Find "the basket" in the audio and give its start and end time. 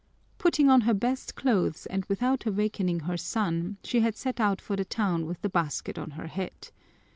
5.43-5.99